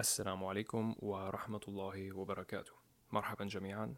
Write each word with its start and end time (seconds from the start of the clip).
السلام 0.00 0.44
عليكم 0.44 0.94
ورحمة 0.98 1.60
الله 1.68 2.16
وبركاته. 2.16 2.72
مرحبا 3.12 3.44
جميعا 3.44 3.94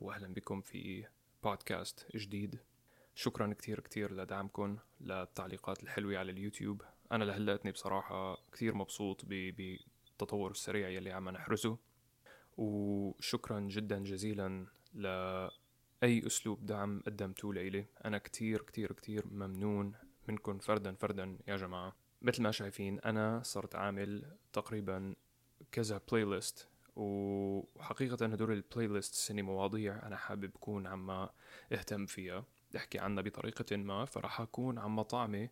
وأهلا 0.00 0.34
بكم 0.34 0.60
في 0.60 1.04
بودكاست 1.44 2.16
جديد. 2.16 2.60
شكرا 3.14 3.52
كتير 3.52 3.80
كتير 3.80 4.12
لدعمكم 4.12 4.78
للتعليقات 5.00 5.82
الحلوة 5.82 6.18
على 6.18 6.32
اليوتيوب. 6.32 6.82
أنا 7.12 7.24
لهلأتني 7.24 7.72
بصراحة 7.72 8.38
كتير 8.52 8.74
مبسوط 8.74 9.24
بالتطور 9.24 10.50
السريع 10.50 10.88
يلي 10.88 11.12
عم 11.12 11.28
نحرزه 11.28 11.78
وشكرا 12.56 13.60
جدا 13.60 13.98
جزيلا 13.98 14.66
لأي 14.94 16.26
أسلوب 16.26 16.66
دعم 16.66 17.02
قدمتوه 17.06 17.54
لإلي. 17.54 17.86
أنا 18.04 18.18
كتير 18.18 18.62
كتير 18.62 18.92
كتير 18.92 19.26
ممنون 19.26 19.94
منكم 20.28 20.58
فردا 20.58 20.94
فردا 20.94 21.38
يا 21.48 21.56
جماعة. 21.56 21.96
مثل 22.22 22.42
ما 22.42 22.50
شايفين 22.50 23.00
أنا 23.00 23.42
صرت 23.42 23.74
عامل 23.74 24.36
تقريبا 24.52 25.14
كذا 25.72 26.00
playlist 26.10 26.68
وحقيقة 26.96 28.26
هدول 28.26 28.52
ال 28.52 28.86
playlist 28.86 29.30
هني 29.30 29.42
مواضيع 29.42 30.06
أنا 30.06 30.16
حابب 30.16 30.50
أكون 30.56 30.86
عم 30.86 31.10
أهتم 31.72 32.06
فيها. 32.06 32.44
أحكي 32.76 32.98
عنها 32.98 33.22
بطريقة 33.22 33.76
ما 33.76 34.04
فراح 34.04 34.40
أكون 34.40 34.78
عم 34.78 35.02
طعمي 35.02 35.50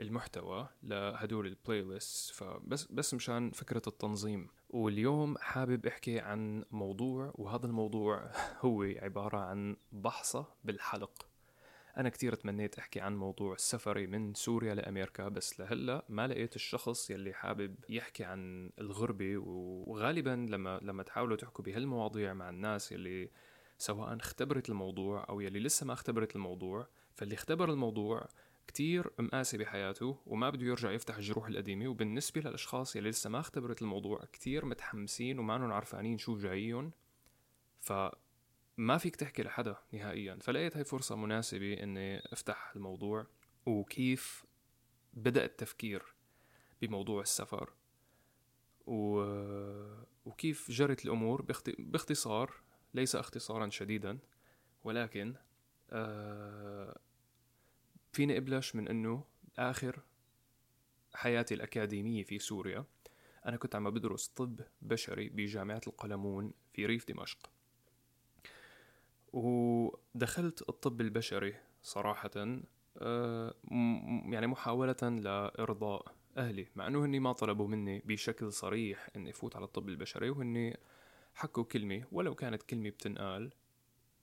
المحتوى 0.00 0.68
لهدول 0.82 1.46
ال 1.46 1.82
playlist 1.82 2.34
فبس 2.34 2.84
بس 2.84 3.14
مشان 3.14 3.50
فكرة 3.50 3.82
التنظيم. 3.86 4.48
واليوم 4.70 5.38
حابب 5.38 5.86
أحكي 5.86 6.20
عن 6.20 6.64
موضوع 6.70 7.32
وهذا 7.34 7.66
الموضوع 7.66 8.30
هو 8.60 8.82
عبارة 8.82 9.38
عن 9.38 9.76
بحصة 9.92 10.46
بالحلق. 10.64 11.28
أنا 11.96 12.08
كتير 12.08 12.34
تمنيت 12.34 12.78
أحكي 12.78 13.00
عن 13.00 13.16
موضوع 13.16 13.56
سفري 13.56 14.06
من 14.06 14.34
سوريا 14.34 14.74
لأمريكا 14.74 15.28
بس 15.28 15.60
لهلأ 15.60 16.04
ما 16.08 16.26
لقيت 16.26 16.56
الشخص 16.56 17.10
يلي 17.10 17.32
حابب 17.32 17.76
يحكي 17.88 18.24
عن 18.24 18.70
الغربة 18.78 19.36
وغالبا 19.36 20.46
لما 20.50 20.80
لما 20.82 21.02
تحاولوا 21.02 21.36
تحكوا 21.36 21.64
بهالمواضيع 21.64 22.34
مع 22.34 22.50
الناس 22.50 22.92
يلي 22.92 23.30
سواء 23.78 24.16
اختبرت 24.16 24.68
الموضوع 24.68 25.26
أو 25.28 25.40
يلي 25.40 25.60
لسه 25.60 25.86
ما 25.86 25.92
اختبرت 25.92 26.36
الموضوع 26.36 26.88
فاللي 27.14 27.34
اختبر 27.34 27.70
الموضوع 27.70 28.28
كتير 28.66 29.10
مقاسي 29.18 29.58
بحياته 29.58 30.18
وما 30.26 30.50
بده 30.50 30.66
يرجع 30.66 30.90
يفتح 30.90 31.16
الجروح 31.16 31.46
القديمة 31.46 31.88
وبالنسبة 31.88 32.40
للأشخاص 32.40 32.96
يلي 32.96 33.10
لسه 33.10 33.30
ما 33.30 33.40
اختبرت 33.40 33.82
الموضوع 33.82 34.24
كتير 34.32 34.64
متحمسين 34.64 35.38
وما 35.38 35.74
عارفانين 35.74 36.18
شو 36.18 36.38
جايين. 36.38 36.90
ف 37.80 37.92
ما 38.76 38.98
فيك 38.98 39.16
تحكي 39.16 39.42
لحدا 39.42 39.76
نهائيا. 39.92 40.38
فلقيت 40.40 40.76
هاي 40.76 40.84
فرصة 40.84 41.16
مناسبة 41.16 41.82
إني 41.82 42.32
أفتح 42.32 42.72
الموضوع 42.76 43.26
وكيف 43.66 44.44
بدأ 45.14 45.44
التفكير 45.44 46.14
بموضوع 46.82 47.22
السفر. 47.22 47.72
و... 48.86 49.20
وكيف 50.24 50.70
جرت 50.70 51.04
الأمور 51.04 51.42
باخت... 51.42 51.70
باختصار 51.78 52.54
ليس 52.94 53.16
اختصارا 53.16 53.68
شديدا 53.68 54.18
ولكن 54.84 55.34
آه... 55.90 56.98
فيني 58.12 58.36
أبلش 58.36 58.74
من 58.74 58.88
أنه 58.88 59.24
آخر 59.58 60.02
حياتي 61.14 61.54
الأكاديمية 61.54 62.22
في 62.22 62.38
سوريا 62.38 62.84
أنا 63.46 63.56
كنت 63.56 63.74
عم 63.74 63.90
بدرس 63.90 64.28
طب 64.28 64.60
بشري 64.82 65.28
بجامعة 65.28 65.80
القلمون 65.86 66.52
في 66.72 66.86
ريف 66.86 67.08
دمشق. 67.08 67.50
ودخلت 69.36 70.68
الطب 70.68 71.00
البشري 71.00 71.54
صراحة 71.82 72.30
آه، 72.98 73.54
يعني 74.24 74.46
محاولة 74.46 75.02
لإرضاء 75.02 76.14
أهلي 76.36 76.68
مع 76.76 76.86
أنه 76.86 77.04
هني 77.04 77.18
ما 77.18 77.32
طلبوا 77.32 77.68
مني 77.68 78.02
بشكل 78.04 78.52
صريح 78.52 79.08
أني 79.16 79.32
فوت 79.32 79.56
على 79.56 79.64
الطب 79.64 79.88
البشري 79.88 80.30
وهني 80.30 80.78
حكوا 81.34 81.64
كلمة 81.64 82.04
ولو 82.12 82.34
كانت 82.34 82.62
كلمة 82.62 82.90
بتنقال 82.90 83.52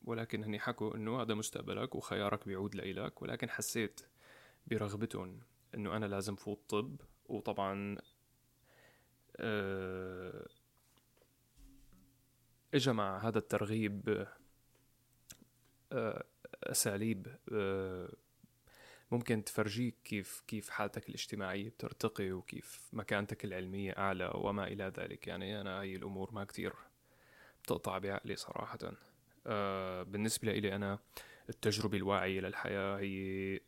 ولكن 0.05 0.43
هني 0.43 0.59
حكوا 0.59 0.95
أنه 0.95 1.21
هذا 1.21 1.33
مستقبلك 1.33 1.95
وخيارك 1.95 2.47
بيعود 2.47 2.75
لإلك 2.75 3.21
ولكن 3.21 3.49
حسيت 3.49 4.01
برغبتهم 4.67 5.39
أنه 5.75 5.97
أنا 5.97 6.05
لازم 6.05 6.35
فوت 6.35 6.69
طب. 6.69 7.01
وطبعا 7.25 7.97
آه، 9.37 10.47
اجى 12.73 12.91
مع 12.91 13.17
هذا 13.17 13.37
الترغيب 13.37 14.25
أساليب 16.63 17.27
آه، 17.53 18.13
ممكن 19.11 19.43
تفرجيك 19.43 19.95
كيف 20.03 20.43
كيف 20.47 20.69
حالتك 20.69 21.09
الاجتماعية 21.09 21.69
بترتقي 21.69 22.31
وكيف 22.31 22.89
مكانتك 22.93 23.45
العلمية 23.45 23.91
أعلى 23.97 24.31
وما 24.35 24.67
إلى 24.67 24.93
ذلك. 24.97 25.27
يعني 25.27 25.61
أنا 25.61 25.79
هاي 25.79 25.95
الأمور 25.95 26.31
ما 26.31 26.43
كتير 26.43 26.73
بتقطع 27.63 27.97
بعقلي 27.97 28.35
صراحة. 28.35 28.79
آه، 29.47 30.03
بالنسبة 30.03 30.51
لي 30.51 30.75
أنا 30.75 30.99
التجربة 31.49 31.97
الواعية 31.97 32.41
للحياة 32.41 32.97
هي 32.99 33.59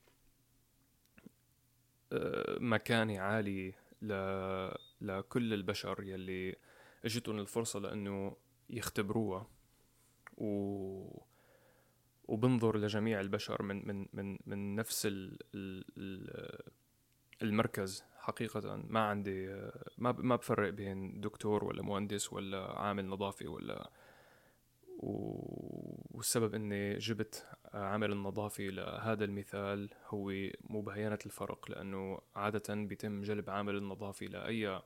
آه، 2.14 2.58
مكانة 2.60 3.20
عالي 3.20 3.74
ل... 4.02 4.14
لكل 5.02 5.54
البشر 5.54 6.04
يلي 6.04 6.56
إجتهم 7.06 7.40
الفرصة 7.40 7.80
لأنه 7.80 8.38
يختبروها 8.70 9.48
و... 10.38 11.26
وبنظر 12.26 12.78
لجميع 12.78 13.20
البشر 13.20 13.64
من 13.64 13.88
من 13.88 14.08
من 14.14 14.38
من 14.46 14.76
نفس 14.76 15.06
ال 15.06 15.38
ال 15.56 16.64
المركز 17.42 18.04
حقيقة. 18.20 18.76
ما 18.76 19.00
عندي 19.00 19.48
ما 19.98 20.12
ما 20.12 20.36
بفرق 20.36 20.70
بين 20.70 21.22
دكتور 21.22 21.64
ولا 21.64 21.82
مهندس 21.82 22.34
ولا 22.34 22.80
عامل 22.80 23.06
نظافي 23.06 23.48
ولا 23.48 23.90
والسبب 26.16 26.56
إني 26.56 26.98
جبت 26.98 27.46
عامل 27.74 28.12
النظافي 28.12 28.68
لهذا 28.68 29.26
المثال 29.26 29.90
هو 30.08 30.32
مبينة 30.70 31.20
الفرق 31.26 31.72
لأنه 31.72 32.20
عادة 32.36 32.76
بيتم 32.76 33.22
جلب 33.22 33.50
عامل 33.50 33.76
النظافي 33.76 34.26
لأي 34.26 34.82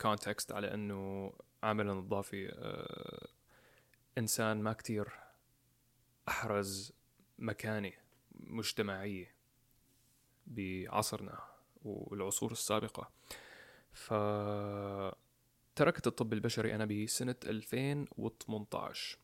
كونتكست 0.00 0.52
آه، 0.52 0.56
على 0.56 0.74
إنه 0.74 1.32
عامل 1.62 1.90
النظافي 1.90 2.48
إنسان 4.20 4.62
ما 4.62 4.72
كتير 4.72 5.08
أحرز 6.28 6.92
مكانة 7.38 7.92
مجتمعية 8.34 9.34
بعصرنا 10.46 11.38
والعصور 11.84 12.52
السابقة. 12.52 13.10
فتركت 13.92 15.16
الطب 16.06 16.32
البشري 16.32 16.74
أنا 16.74 16.84
بسنة 16.84 17.34
2018 17.44 19.18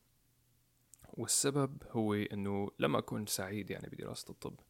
والسبب 1.15 1.83
هو 1.91 2.15
أنه 2.15 2.71
لم 2.79 2.97
أكن 2.97 3.27
سعيد 3.27 3.71
يعني 3.71 3.89
بدراسة 3.89 4.31
الطب 4.31 4.61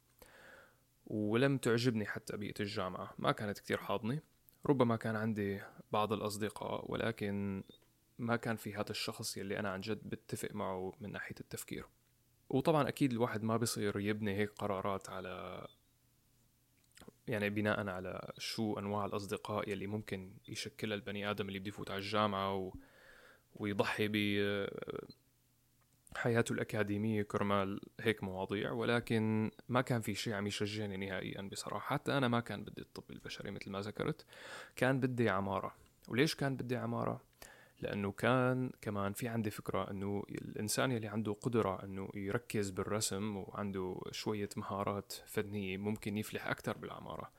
ولم 1.06 1.58
تعجبني 1.58 2.06
حتى 2.06 2.36
بيئة 2.36 2.60
الجامعة. 2.60 3.14
ما 3.18 3.32
كانت 3.32 3.58
كتير 3.58 3.78
حاضني 3.78 4.22
ربما 4.66 4.96
كان 4.96 5.16
عندي 5.16 5.60
بعض 5.92 6.12
الأصدقاء 6.12 6.92
ولكن 6.92 7.64
ما 8.18 8.36
كان 8.36 8.56
في 8.56 8.74
هذا 8.74 8.90
الشخص 8.90 9.36
يلي 9.36 9.58
أنا 9.58 9.70
عن 9.70 9.80
جد 9.80 10.08
بتفق 10.08 10.52
معه 10.52 10.92
من 11.00 11.12
ناحية 11.12 11.34
التفكير. 11.40 11.86
وطبعا 12.48 12.88
أكيد 12.88 13.12
الواحد 13.12 13.42
ما 13.42 13.56
بصير 13.56 14.00
يبني 14.00 14.36
هيك 14.36 14.50
قرارات 14.50 15.10
على 15.10 15.66
يعني 17.28 17.50
بناء 17.50 17.88
على 17.88 18.32
شو 18.38 18.78
أنواع 18.78 19.04
الأصدقاء 19.04 19.70
يلي 19.70 19.86
ممكن 19.86 20.32
يشكلها 20.48 20.96
البني 20.96 21.30
آدم 21.30 21.48
اللي 21.48 21.58
بده 21.58 21.68
يفوت 21.68 21.90
على 21.90 21.98
الجامعة 21.98 22.54
و... 22.54 22.72
ويضحي 23.54 24.08
ب 24.08 24.16
حياته 26.16 26.52
الأكاديمية 26.52 27.22
كرمال 27.22 27.80
هيك 28.00 28.24
مواضيع. 28.24 28.72
ولكن 28.72 29.50
ما 29.68 29.80
كان 29.80 30.00
في 30.00 30.14
شيء 30.14 30.34
عم 30.34 30.46
يشجعني 30.46 30.96
نهائيا 30.96 31.42
بصراحة. 31.42 31.94
حتى 31.94 32.12
أنا 32.18 32.28
ما 32.28 32.40
كان 32.40 32.64
بدي 32.64 32.82
الطب 32.82 33.10
البشري 33.10 33.50
مثل 33.50 33.70
ما 33.70 33.80
ذكرت. 33.80 34.26
كان 34.76 35.00
بدي 35.00 35.28
عمارة. 35.28 35.74
وليش 36.08 36.34
كان 36.34 36.56
بدي 36.56 36.76
عمارة؟ 36.76 37.25
لأنه 37.80 38.12
كان 38.12 38.70
كمان 38.82 39.12
في 39.12 39.28
عندي 39.28 39.50
فكرة 39.50 39.90
إنه 39.90 40.22
الإنسان 40.30 40.92
يلي 40.92 41.08
عنده 41.08 41.32
قدرة 41.32 41.84
إنه 41.84 42.08
يركز 42.14 42.70
بالرسم 42.70 43.36
وعنده 43.36 44.00
شوية 44.10 44.48
مهارات 44.56 45.12
فنية 45.26 45.76
ممكن 45.76 46.16
يفلح 46.18 46.46
أكثر 46.46 46.78
بالعمارة. 46.78 47.30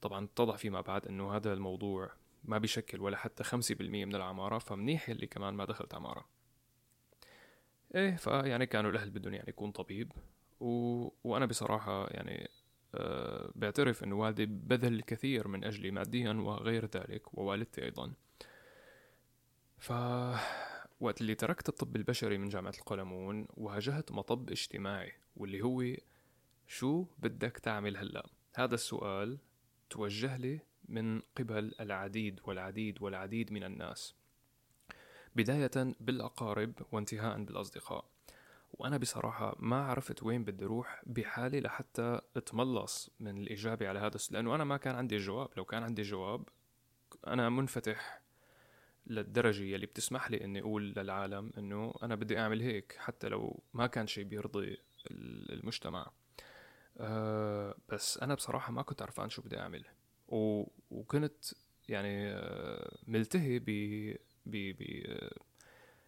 طبعا 0.00 0.24
اتضح 0.24 0.56
فيما 0.56 0.80
بعد 0.80 1.06
إنه 1.08 1.36
هذا 1.36 1.52
الموضوع 1.52 2.10
ما 2.44 2.58
بيشكل 2.58 3.00
ولا 3.00 3.16
حتى 3.16 3.44
5% 3.44 3.50
من 3.80 4.14
العمارة 4.14 4.58
فمنيح 4.58 5.08
اللي 5.08 5.26
كمان 5.26 5.54
ما 5.54 5.64
دخلت 5.64 5.94
عمارة. 5.94 6.24
إيه 7.94 8.16
فيعني 8.16 8.66
كانوا 8.66 8.90
الأهل 8.90 9.10
بدهم 9.10 9.34
يعني 9.34 9.48
يكون 9.48 9.70
طبيب 9.70 10.12
و... 10.60 11.08
وأنا 11.24 11.46
بصراحة 11.46 12.06
يعني 12.10 12.50
أه 12.94 13.50
بعترف 13.54 14.04
إنه 14.04 14.16
والدي 14.16 14.46
بذل 14.46 14.94
الكثير 14.94 15.48
من 15.48 15.64
أجلي 15.64 15.90
ماديا 15.90 16.32
وغير 16.32 16.86
ذلك 16.86 17.38
ووالدتي 17.38 17.84
أيضا. 17.84 18.12
ف 19.82 19.92
وقت 21.00 21.20
اللي 21.20 21.34
تركت 21.34 21.68
الطب 21.68 21.96
البشري 21.96 22.38
من 22.38 22.48
جامعة 22.48 22.74
القلمون 22.78 23.46
واجهت 23.54 24.12
مطب 24.12 24.50
اجتماعي 24.50 25.12
واللي 25.36 25.62
هو 25.62 25.84
شو 26.66 27.06
بدك 27.18 27.58
تعمل 27.58 27.96
هلأ؟ 27.96 28.26
هذا 28.54 28.74
السؤال 28.74 29.38
توجه 29.90 30.36
لي 30.36 30.60
من 30.88 31.20
قبل 31.20 31.74
العديد 31.80 32.40
والعديد 32.44 33.02
والعديد 33.02 33.52
من 33.52 33.64
الناس. 33.64 34.14
بداية 35.36 35.94
بالأقارب 36.00 36.72
وانتهاء 36.92 37.44
بالأصدقاء. 37.44 38.04
وأنا 38.72 38.96
بصراحة 38.96 39.56
ما 39.58 39.86
عرفت 39.86 40.22
وين 40.22 40.44
بدي 40.44 40.64
أروح 40.64 41.02
بحالي 41.06 41.60
لحتى 41.60 42.20
أتملص 42.36 43.10
من 43.20 43.38
الإجابة 43.38 43.88
على 43.88 43.98
هذا 43.98 44.14
السؤال 44.14 44.34
لأنه 44.34 44.54
أنا 44.54 44.64
ما 44.64 44.76
كان 44.76 44.94
عندي 44.94 45.16
جواب. 45.16 45.48
لو 45.56 45.64
كان 45.64 45.82
عندي 45.82 46.02
جواب 46.02 46.48
أنا 47.26 47.48
منفتح 47.48 48.21
للدرجة 49.06 49.62
يلي 49.62 49.86
بتسمح 49.86 50.30
لي 50.30 50.44
إني 50.44 50.60
أقول 50.60 50.94
للعالم 50.96 51.50
إنه 51.58 51.94
أنا 52.02 52.14
بدي 52.14 52.38
أعمل 52.38 52.60
هيك 52.62 52.96
حتى 52.98 53.28
لو 53.28 53.62
ما 53.74 53.86
كان 53.86 54.06
شيء 54.06 54.24
بيرضي 54.24 54.78
المجتمع. 55.10 56.10
أه 56.98 57.74
بس 57.88 58.18
أنا 58.18 58.34
بصراحة 58.34 58.72
ما 58.72 58.82
كنت 58.82 59.02
عرفان 59.02 59.30
شو 59.30 59.42
بدي 59.42 59.58
أعمل. 59.58 59.84
و... 60.28 60.64
وكنت 60.90 61.44
يعني 61.88 62.32
أه 62.32 62.98
ملتهي 63.06 63.58
ب 63.58 63.64
ب 64.46 64.56
ب 64.78 64.82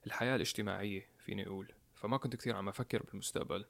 الحياة 0.07 0.37
الاجتماعية 0.37 1.09
فيني 1.19 1.47
أقول. 1.47 1.73
فما 1.95 2.17
كنت 2.17 2.37
كثير 2.37 2.57
عم 2.57 2.69
أفكر 2.69 3.03
بالمستقبل. 3.03 3.65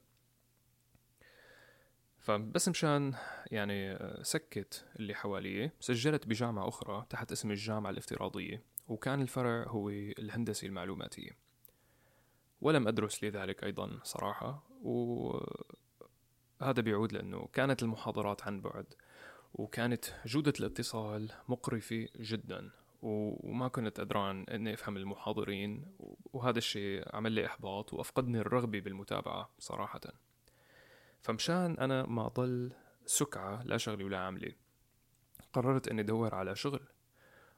فبس 2.19 2.69
مشان 2.69 3.15
يعني 3.47 3.93
آه، 3.93 4.23
سكت 4.23 4.85
اللي 4.97 5.15
حواليه 5.15 5.75
سجلت 5.81 6.27
بجامعة 6.27 6.69
أخرى 6.69 7.07
تحت 7.11 7.33
اسم 7.33 7.51
الجامعة 7.51 7.91
الافتراضية. 7.91 8.63
وكان 8.89 9.23
الفرع 9.23 9.65
هو 9.69 9.89
الهندسة 9.89 10.67
المعلوماتية 10.67 11.31
ولم 12.61 12.89
أدرس 12.89 13.25
لذلك 13.25 13.65
أيضا 13.65 13.99
صراحة 14.03 14.63
وهذا 14.83 15.51
بيعود 16.61 17.13
لأنه 17.13 17.49
كانت 17.53 17.83
المحاضرات 17.83 18.43
عن 18.43 18.61
بعد 18.61 18.87
وكانت 19.55 20.05
جودة 20.27 20.53
الاتصال 20.61 21.33
مقرفة 21.49 22.09
جدا 22.17 22.71
وما 23.03 23.69
كنت 23.69 24.01
قدران 24.01 24.45
إني 24.45 24.75
أفهم 24.75 24.97
المحاضرين 24.97 25.97
وهذا 26.33 26.59
الشيء 26.59 27.17
عمل 27.17 27.33
لي 27.33 27.47
إحباط 27.47 27.95
وأفقدني 27.95 28.39
الرغبة 28.39 28.81
بالمتابعة 28.81 29.51
صراحة. 29.59 30.01
فمشان 31.23 31.79
أنا 31.79 32.07
ما 32.07 32.29
ضل 32.29 32.73
سكعة 33.07 33.63
لا 33.63 33.77
شغلي 33.77 34.05
ولا 34.05 34.19
عملي 34.19 34.57
قررت 35.53 35.89
إني 35.89 36.01
أدور 36.01 36.35
على 36.35 36.57
شغل. 36.57 36.81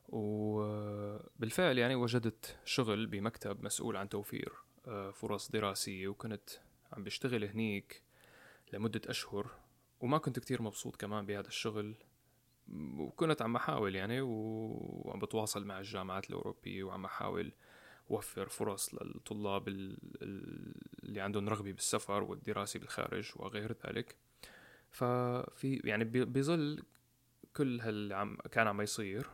وبالفعل 0.08 1.78
يعني 1.78 1.94
وجدت 1.94 2.58
شغل 2.64 3.06
بمكتب 3.06 3.64
مسؤول 3.64 3.96
عن 3.96 4.08
توفير 4.08 4.52
آه، 4.86 5.10
فرص 5.10 5.50
دراسية 5.50 6.08
وكنت 6.08 6.50
عم 6.92 7.04
بشتغل 7.04 7.44
هنيك 7.44 8.02
لمدة 8.72 9.00
أشهر 9.06 9.50
وما 10.00 10.18
كنت 10.18 10.38
كتير 10.38 10.62
مبسوط 10.62 10.96
كمان 10.96 11.26
بهذا 11.26 11.48
الشغل. 11.48 11.94
وكنت 12.98 13.42
عم 13.42 13.52
بحاول 13.52 13.94
يعني 13.94 14.20
وعم 14.20 15.18
بتواصل 15.18 15.64
مع 15.64 15.78
الجامعات 15.78 16.30
الأوروبية 16.30 16.84
وعم 16.84 17.02
بحاول 17.02 17.52
وفر 18.08 18.48
فرص 18.48 18.94
للطلاب 18.94 19.68
اللي 19.68 21.20
عندهم 21.20 21.48
رغبة 21.48 21.72
بالسفر 21.72 22.22
والدراسة 22.22 22.80
بالخارج 22.80 23.32
وغير 23.36 23.76
ذلك. 23.86 24.16
ففي 24.90 25.80
يعني 25.84 26.04
بظل 26.04 26.82
كل 27.56 27.80
هاللي 27.80 28.14
عم 28.14 28.36
كان 28.36 28.66
عم 28.66 28.80
يصير 28.80 29.30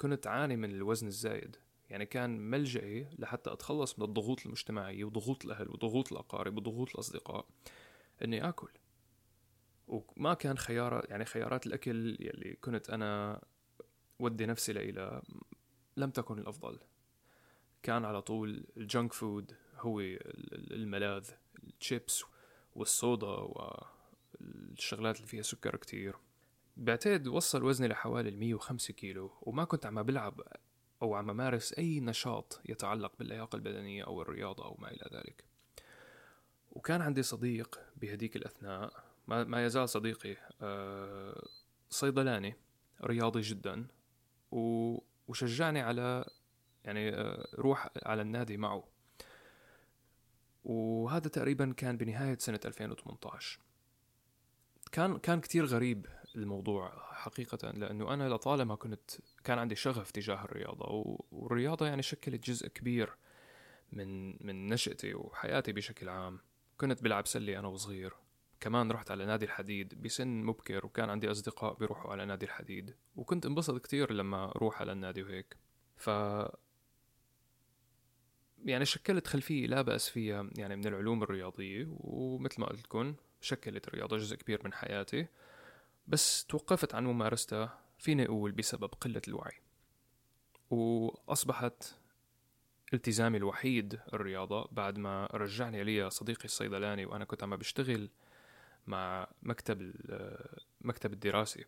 كنت 0.00 0.26
عاني 0.26 0.56
من 0.56 0.70
الوزن 0.70 1.06
الزايد. 1.06 1.56
يعني 1.90 2.06
كان 2.06 2.50
ملجئي 2.50 3.08
لحتى 3.18 3.52
أتخلص 3.52 3.98
من 3.98 4.04
الضغوط 4.04 4.46
المجتمعية 4.46 5.04
وضغوط 5.04 5.44
الأهل 5.44 5.68
وضغوط 5.68 6.12
الأقارب 6.12 6.56
وضغوط 6.56 6.90
الأصدقاء 6.90 7.46
إني 8.24 8.48
آكل. 8.48 8.70
وما 9.88 10.34
كان 10.34 10.58
خيار 10.58 11.06
يعني 11.08 11.24
خيارات 11.24 11.66
الأكل 11.66 12.16
يلي 12.20 12.56
كنت 12.60 12.90
أنا 12.90 13.40
ودي 14.18 14.46
نفسي 14.46 14.72
لإلها 14.72 15.22
لم 15.96 16.10
تكن 16.10 16.38
الأفضل. 16.38 16.78
كان 17.82 18.04
على 18.04 18.22
طول 18.22 18.66
الجنك 18.76 19.12
فود 19.12 19.56
هو 19.76 20.00
الملاذ 20.00 21.30
الشيبس 21.80 22.24
والصودا 22.74 23.36
والشغلات 24.40 25.16
اللي 25.16 25.26
فيها 25.26 25.42
سكر 25.42 25.76
كتير. 25.76 26.16
بعتقد 26.80 27.28
وصل 27.28 27.64
وزني 27.64 27.88
لحوالي 27.88 28.28
ال 28.28 28.38
105 28.38 28.94
كيلو 28.94 29.30
وما 29.42 29.64
كنت 29.64 29.86
عم 29.86 30.02
بلعب 30.02 30.40
أو 31.02 31.14
عم 31.14 31.36
مارس 31.36 31.72
أي 31.72 32.00
نشاط 32.00 32.60
يتعلق 32.68 33.12
باللياقة 33.18 33.56
البدنية 33.56 34.04
أو 34.04 34.22
الرياضة 34.22 34.64
أو 34.64 34.76
ما 34.78 34.90
إلى 34.90 35.10
ذلك. 35.12 35.44
وكان 36.70 37.02
عندي 37.02 37.22
صديق 37.22 37.80
بهديك 37.96 38.36
الأثناء 38.36 39.04
ما 39.26 39.64
يزال 39.64 39.88
صديقي 39.88 40.36
آه، 40.62 41.48
صيدلاني 41.90 42.56
رياضي 43.04 43.40
جدا 43.40 43.86
وشجعني 44.50 45.80
على 45.80 46.24
يعني 46.84 47.14
آه، 47.14 47.48
روح 47.54 47.88
على 48.02 48.22
النادي 48.22 48.56
معه. 48.56 48.84
وهذا 50.64 51.28
تقريبا 51.28 51.72
كان 51.76 51.96
بنهاية 51.96 52.38
سنة 52.38 52.60
2018 52.64 53.60
كان 54.92 55.18
كان 55.18 55.40
كتير 55.40 55.64
غريب 55.64 56.06
الموضوع 56.36 56.92
حقيقة 57.12 57.70
لأنه 57.70 58.14
أنا 58.14 58.28
لطالما 58.28 58.74
كنت 58.74 59.10
كان 59.44 59.58
عندي 59.58 59.74
شغف 59.74 60.10
تجاه 60.10 60.44
الرياضة 60.44 60.86
والرياضة 61.30 61.86
يعني 61.86 62.02
شكلت 62.02 62.46
جزء 62.46 62.68
كبير 62.68 63.16
من 63.92 64.30
من 64.46 64.66
نشأتي 64.66 65.14
وحياتي 65.14 65.72
بشكل 65.72 66.08
عام. 66.08 66.38
كنت 66.78 67.02
بلعب 67.02 67.26
سلة 67.26 67.58
أنا 67.58 67.68
وصغير. 67.68 68.12
كمان 68.60 68.90
رحت 68.90 69.10
على 69.10 69.26
نادي 69.26 69.44
الحديد 69.44 70.02
بسن 70.02 70.28
مبكر 70.28 70.86
وكان 70.86 71.10
عندي 71.10 71.30
أصدقاء 71.30 71.74
بيروحوا 71.74 72.12
على 72.12 72.24
نادي 72.24 72.46
الحديد. 72.46 72.94
وكنت 73.16 73.46
انبسط 73.46 73.78
كتير 73.78 74.12
لما 74.12 74.44
أروح 74.56 74.80
على 74.80 74.92
النادي 74.92 75.22
وهيك. 75.22 75.56
ف 75.96 76.10
يعني 78.64 78.84
شكلت 78.84 79.26
خلفية 79.26 79.66
لا 79.66 79.82
بأس 79.82 80.08
فيها 80.08 80.50
يعني 80.56 80.76
من 80.76 80.86
العلوم 80.86 81.22
الرياضية 81.22 81.86
ومثل 81.90 82.60
ما 82.60 82.66
قلت 82.66 82.84
لكم 82.84 83.14
شكلت 83.40 83.88
الرياضة 83.88 84.16
جزء 84.16 84.36
كبير 84.36 84.60
من 84.64 84.72
حياتي. 84.72 85.26
بس 86.10 86.44
توقفت 86.44 86.94
عن 86.94 87.04
ممارستها 87.04 87.78
فيني 87.98 88.26
أقول 88.26 88.52
بسبب 88.52 88.88
قلة 89.00 89.22
الوعي. 89.28 89.60
وأصبحت 90.70 91.94
التزامي 92.94 93.36
الوحيد 93.36 94.00
الرياضة 94.12 94.68
بعد 94.72 94.98
ما 94.98 95.28
رجعني 95.34 95.84
لي 95.84 96.10
صديقي 96.10 96.44
الصيدلاني 96.44 97.06
وأنا 97.06 97.24
كنت 97.24 97.42
عم 97.42 97.56
بشتغل 97.56 98.10
مع 98.86 99.28
مكتب 99.42 99.80
المكتب 100.80 101.12
الدراسي. 101.12 101.64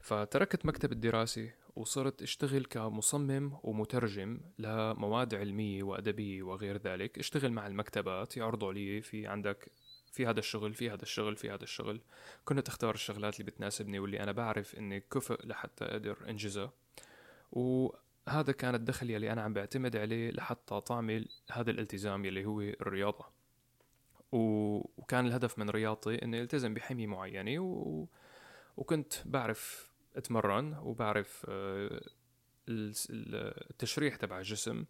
فتركت 0.00 0.66
مكتب 0.66 0.92
الدراسي 0.92 1.52
وصرت 1.76 2.22
أشتغل 2.22 2.64
كمصمم 2.64 3.58
ومترجم 3.62 4.40
لمواد 4.58 5.34
علمية 5.34 5.82
وأدبية 5.82 6.42
وغير 6.42 6.76
ذلك. 6.76 7.18
أشتغل 7.18 7.52
مع 7.52 7.66
المكتبات 7.66 8.36
يعرضوا 8.36 8.72
لي 8.72 9.02
في 9.02 9.26
عندك 9.26 9.72
في 10.14 10.26
هذا 10.26 10.38
الشغل 10.38 10.74
في 10.74 10.90
هذا 10.90 11.02
الشغل 11.02 11.36
في 11.36 11.50
هذا 11.50 11.62
الشغل. 11.62 12.00
كنت 12.44 12.68
اختار 12.68 12.94
الشغلات 12.94 13.40
اللي 13.40 13.50
بتناسبني 13.50 13.98
واللي 13.98 14.20
أنا 14.22 14.32
بعرف 14.32 14.74
إني 14.74 15.00
كفء 15.00 15.46
لحتى 15.46 15.84
أقدر 15.84 16.16
أنجزها. 16.28 16.72
وهذا 17.52 18.52
كان 18.58 18.74
الدخل 18.74 19.10
يلي 19.10 19.32
أنا 19.32 19.42
عم 19.42 19.52
بعتمد 19.52 19.96
عليه 19.96 20.30
لحتى 20.30 20.80
طعمل 20.80 21.28
هذا 21.52 21.70
الالتزام 21.70 22.24
يلي 22.24 22.44
هو 22.44 22.60
الرياضة. 22.60 23.26
وكان 24.32 25.26
الهدف 25.26 25.58
من 25.58 25.70
رياضتي 25.70 26.24
إني 26.24 26.42
ألتزم 26.42 26.74
بحمية 26.74 27.06
معينة 27.06 27.58
و... 27.58 28.06
وكنت 28.76 29.14
بعرف 29.24 29.92
أتمرن 30.16 30.74
وبعرف 30.74 31.46
آه، 31.48 32.00
التشريح 32.68 34.16
تبع 34.16 34.38
الجسم. 34.38 34.84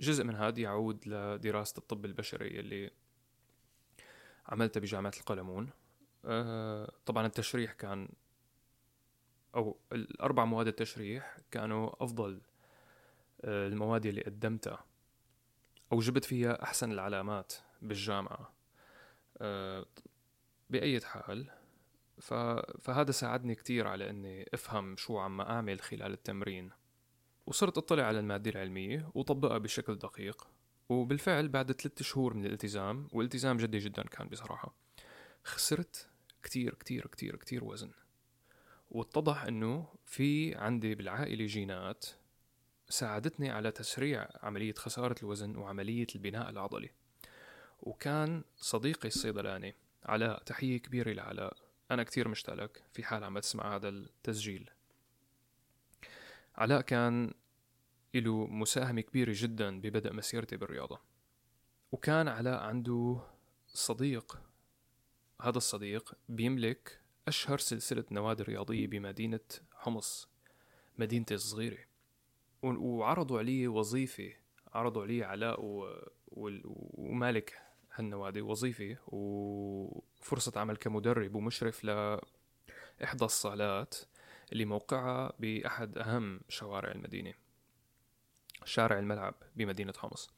جزء 0.00 0.24
من 0.24 0.34
هذا 0.34 0.60
يعود 0.60 1.08
لدراسة 1.08 1.78
الطب 1.78 2.04
البشري 2.04 2.60
اللي 2.60 2.90
عملتها 4.48 4.80
بجامعة 4.80 5.12
القلمون. 5.20 5.70
آه، 6.24 6.92
طبعا 7.06 7.26
التشريح 7.26 7.72
كان 7.72 8.08
أو 9.54 9.76
الأربع 9.92 10.44
مواد 10.44 10.66
التشريح 10.66 11.36
كانوا 11.50 12.04
أفضل 12.04 12.40
آه، 13.40 13.66
المواد 13.66 14.06
اللي 14.06 14.22
قدمتها 14.22 14.84
أو 15.92 15.98
جبت 15.98 16.24
فيها 16.24 16.62
أحسن 16.62 16.92
العلامات 16.92 17.52
بالجامعة. 17.82 18.52
آه، 19.38 19.86
بأي 20.70 21.00
حال 21.00 21.50
فهذا 22.80 23.10
ساعدني 23.10 23.54
كتير 23.54 23.88
على 23.88 24.10
أني 24.10 24.48
أفهم 24.54 24.96
شو 24.96 25.18
عم 25.18 25.40
أعمل 25.40 25.80
خلال 25.80 26.12
التمرين. 26.12 26.70
وصرت 27.46 27.78
أطلع 27.78 28.04
على 28.04 28.18
المادة 28.18 28.50
العلمية 28.50 29.10
وطبقها 29.14 29.58
بشكل 29.58 29.98
دقيق. 29.98 30.48
وبالفعل 30.88 31.48
بعد 31.48 31.72
ثلاثة 31.72 32.04
شهور 32.04 32.34
من 32.34 32.46
الالتزام 32.46 33.08
والالتزام 33.12 33.56
جدي 33.56 33.78
جدا 33.78 34.02
كان 34.02 34.28
بصراحة 34.28 34.74
خسرت 35.44 36.08
كتير 36.42 36.74
كتير 36.74 37.06
كتير 37.06 37.36
كتير 37.36 37.64
وزن. 37.64 37.90
واتضح 38.90 39.44
إنه 39.44 39.88
في 40.04 40.54
عندي 40.54 40.94
بالعائلة 40.94 41.46
جينات 41.46 42.06
ساعدتني 42.88 43.50
على 43.50 43.70
تسريع 43.70 44.28
عملية 44.42 44.74
خسارة 44.74 45.16
الوزن 45.22 45.56
وعملية 45.56 46.06
البناء 46.14 46.50
العضلي. 46.50 46.90
وكان 47.80 48.44
صديقي 48.56 49.08
الصيدلاني 49.08 49.74
علاء 50.04 50.42
تحية 50.42 50.76
كبيرة 50.76 51.12
لعلاء 51.12 51.56
أنا 51.90 52.02
كتير 52.02 52.28
مشتاق 52.28 52.72
في 52.92 53.04
حال 53.04 53.24
عم 53.24 53.38
تسمع 53.38 53.76
هذا 53.76 53.88
التسجيل. 53.88 54.70
علاء 56.56 56.80
كان 56.80 57.34
له 58.20 58.46
مساهمة 58.46 59.00
كبيرة 59.00 59.32
جدا 59.34 59.80
ببدء 59.80 60.12
مسيرتي 60.12 60.56
بالرياضة. 60.56 61.00
وكان 61.92 62.28
علاء 62.28 62.62
عنده 62.62 63.20
صديق. 63.66 64.38
هذا 65.42 65.56
الصديق 65.58 66.14
بيملك 66.28 67.00
أشهر 67.28 67.58
سلسلة 67.58 68.04
نوادي 68.10 68.42
رياضية 68.42 68.86
بمدينة 68.86 69.40
حمص 69.74 70.28
مدينتي 70.98 71.34
الصغيرة. 71.34 71.78
وعرضوا 72.62 73.38
علي 73.38 73.68
وظيفة 73.68 74.32
عرضوا 74.72 75.02
علي 75.02 75.24
علاء 75.24 75.64
و... 75.64 75.84
و... 76.28 76.50
ومالك 76.94 77.62
هالنوادي 77.94 78.40
وظيفة 78.40 78.96
وفرصة 79.06 80.60
عمل 80.60 80.76
كمدرب 80.76 81.34
ومشرف 81.34 81.84
لإحدى 81.84 83.24
الصالات 83.24 83.94
اللي 84.52 84.64
موقعها 84.64 85.32
بأحد 85.38 85.98
أهم 85.98 86.40
شوارع 86.48 86.92
المدينة. 86.92 87.45
شارع 88.66 88.98
الملعب 88.98 89.34
بمدينة 89.56 89.92
حمص. 89.98 90.30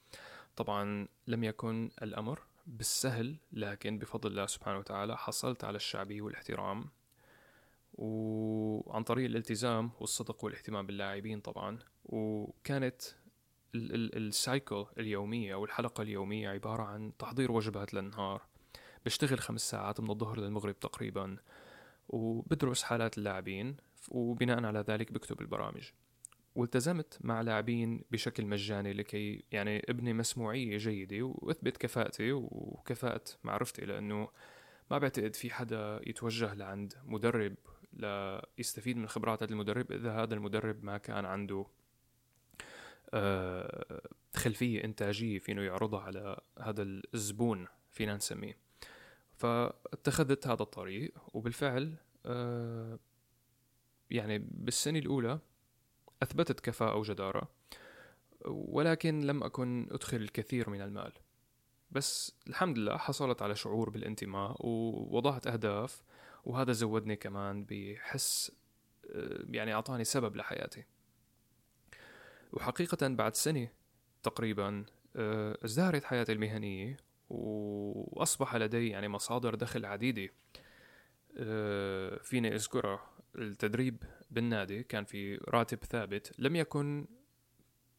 طبعا 0.56 1.08
لم 1.26 1.44
يكن 1.44 1.90
الأمر 2.02 2.42
بالسهل 2.66 3.36
لكن 3.52 3.98
بفضل 3.98 4.30
الله 4.30 4.46
سبحانه 4.46 4.78
وتعالى 4.78 5.16
حصلت 5.16 5.64
على 5.64 5.76
الشعبية 5.76 6.22
والاحترام 6.22 6.84
وعن 7.94 9.02
طريق 9.02 9.24
الالتزام 9.24 9.90
والصدق 10.00 10.44
والاهتمام 10.44 10.86
باللاعبين 10.86 11.40
طبعا. 11.40 11.78
وكانت 12.04 13.02
السايكل 13.74 14.86
اليومية 14.98 15.54
أو 15.54 15.64
الحلقة 15.64 16.02
اليومية 16.02 16.48
عبارة 16.48 16.82
عن 16.82 17.12
تحضير 17.18 17.52
وجبات 17.52 17.94
للنهار 17.94 18.42
بشتغل 19.04 19.38
خمس 19.38 19.70
ساعات 19.70 20.00
من 20.00 20.10
الظهر 20.10 20.40
للمغرب 20.40 20.78
تقريبا 20.78 21.36
وبدرس 22.08 22.82
حالات 22.82 23.18
اللاعبين 23.18 23.76
وبناء 24.08 24.64
على 24.64 24.80
ذلك 24.80 25.12
بكتب 25.12 25.40
البرامج. 25.40 25.90
والتزمت 26.58 27.18
مع 27.20 27.40
لاعبين 27.40 28.04
بشكل 28.10 28.46
مجاني 28.46 28.92
لكي 28.92 29.44
يعني 29.52 29.82
ابني 29.88 30.12
مسموعية 30.12 30.76
جيدة 30.76 31.22
وأثبت 31.22 31.76
كفاءتي 31.76 32.32
وكفاءة 32.32 33.24
معرفتي 33.44 33.86
لأنه 33.86 34.28
ما 34.90 34.98
بعتقد 34.98 35.36
في 35.36 35.50
حدا 35.50 36.00
يتوجه 36.06 36.54
لعند 36.54 36.94
مدرب 37.04 37.54
ليستفيد 37.92 38.96
من 38.96 39.08
خبرات 39.08 39.42
هذا 39.42 39.52
المدرب 39.52 39.92
إذا 39.92 40.12
هذا 40.12 40.34
المدرب 40.34 40.84
ما 40.84 40.98
كان 40.98 41.24
عنده 41.24 41.66
آه، 43.14 44.02
خلفية 44.34 44.84
إنتاجية 44.84 45.38
فينه 45.38 45.62
يعرضها 45.62 46.00
على 46.00 46.40
هذا 46.60 46.82
الزبون 46.82 47.66
فينا 47.90 48.16
نسميه 48.16 48.56
فاتخذت 49.36 50.46
هذا 50.46 50.62
الطريق 50.62 51.14
وبالفعل 51.32 51.94
آه، 52.26 52.98
يعني 54.10 54.38
بالسنة 54.38 54.98
الأولى 54.98 55.38
أثبتت 56.22 56.60
كفاءة 56.60 56.96
وجدارة 56.96 57.48
ولكن 58.46 59.20
لم 59.20 59.42
أكن 59.42 59.88
أدخل 59.90 60.16
الكثير 60.16 60.70
من 60.70 60.80
المال. 60.82 61.12
بس 61.90 62.36
الحمد 62.46 62.78
لله 62.78 62.96
حصلت 62.96 63.42
على 63.42 63.56
شعور 63.56 63.90
بالانتماء 63.90 64.66
ووضعت 64.66 65.46
أهداف 65.46 66.02
وهذا 66.44 66.72
زودني 66.72 67.16
كمان 67.16 67.64
بحس 67.70 68.52
آه، 69.10 69.44
يعني 69.50 69.74
أعطاني 69.74 70.04
سبب 70.04 70.36
لحياتي. 70.36 70.84
وحقيقة 72.52 73.08
بعد 73.08 73.34
سنة 73.34 73.68
تقريبا 74.22 74.84
آه، 75.16 75.58
ازدهرت 75.64 76.04
حياتي 76.04 76.32
المهنية 76.32 76.96
وأصبح 77.30 78.56
لدي 78.56 78.88
يعني 78.88 79.08
مصادر 79.08 79.54
دخل 79.54 79.84
عديدة 79.84 80.32
آه، 81.36 82.18
فيني 82.22 82.54
أذكرها. 82.54 83.17
التدريب 83.38 84.02
بالنادي 84.30 84.82
كان 84.82 85.04
في 85.04 85.36
راتب 85.48 85.84
ثابت 85.84 86.32
لم 86.38 86.56
يكن 86.56 87.06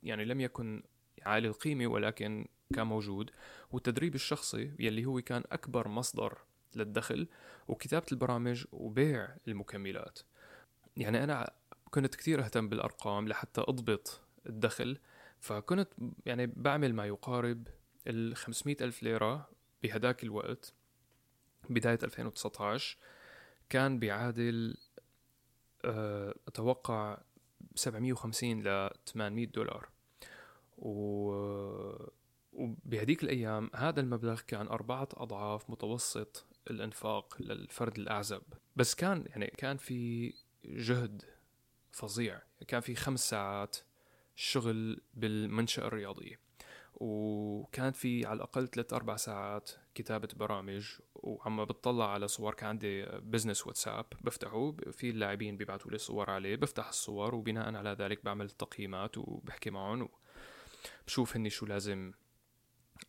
يعني 0.04 0.26
لم 0.26 0.42
يكن 0.42 0.84
عالي 1.26 1.48
القيمة 1.48 1.88
ولكن 1.88 2.48
كان 2.74 2.88
موجود. 2.88 3.32
والتدريب 3.72 4.16
الشخصي 4.16 4.72
يلي 4.80 5.06
هو 5.06 5.22
كان 5.22 5.44
أكبر 5.52 5.88
مصدر 5.88 6.38
للدخل 6.76 7.28
وكتابة 7.68 8.06
البرامج 8.12 8.66
وبيع 8.72 9.36
المكملات. 9.48 10.20
يعني 10.98 11.24
أنا 11.24 11.50
كنت 11.92 12.16
كثير 12.16 12.46
أهتم 12.46 12.70
بالأرقام 12.70 13.28
لحتى 13.28 13.62
أضبط 13.62 14.22
الدخل 14.46 14.98
فكنت 15.40 15.90
يعني 16.26 16.48
بعمل 16.48 16.94
ما 16.94 17.06
يقارب 17.06 17.68
ال 18.08 18.36
500 18.36 18.78
ألف 18.82 19.04
ليرة 19.04 19.50
بهداك 19.84 20.24
الوقت. 20.24 20.74
بداية 21.70 22.00
2019 22.04 22.98
كان 23.70 24.00
بيعادل 24.00 24.78
آه، 25.86 26.36
أتوقع 26.48 27.18
750 27.76 28.64
ل 28.64 28.90
800 29.06 29.48
دولار. 29.48 29.90
و 30.78 31.32
وبهديك 32.54 33.24
الأيام 33.24 33.70
هذا 33.76 34.02
المبلغ 34.02 34.42
كان 34.42 34.68
أربعة 34.68 35.10
أضعاف 35.14 35.70
متوسط 35.70 36.46
الإنفاق 36.70 37.38
للفرد 37.40 37.98
الأعزب. 38.00 38.42
بس 38.76 38.96
كان 38.96 39.26
يعني 39.28 39.48
كان 39.48 39.78
في 39.78 40.34
جهد 40.66 41.24
فظيع. 41.92 42.42
كان 42.68 42.82
في 42.82 42.96
خمس 42.96 43.30
ساعات 43.30 43.78
شغل 44.36 45.02
بالمنشأة 45.14 45.88
الرياضية 45.88 46.40
وكان 46.96 47.92
في 47.92 48.26
على 48.26 48.38
الأقل 48.38 48.68
ثلاث 48.68 48.94
أربع 48.94 49.16
ساعات 49.16 49.72
كتابة 50.00 50.28
برامج 50.36 50.86
وعم 51.16 51.66
بتطلع 51.66 52.14
على 52.14 52.28
صور 52.28 52.54
كان 52.54 52.70
عندي 52.70 53.06
بزنس 53.06 53.68
واتساب 53.68 54.06
بفتحه 54.22 54.72
في 54.92 55.10
اللاعبين 55.10 55.58
بيبعتوا 55.58 55.92
لي 55.92 55.98
صور 55.98 56.30
عليه 56.30 56.56
بفتح 56.56 56.88
الصور 56.88 57.36
وبناء 57.36 57.76
على 57.76 57.90
ذلك 58.00 58.26
بعمل 58.26 58.50
تقييمات 58.50 59.18
وبحكي 59.18 59.70
معهم 59.70 60.10
بشوف 61.08 61.36
هني 61.36 61.50
شو 61.50 61.66
لازم 61.66 62.12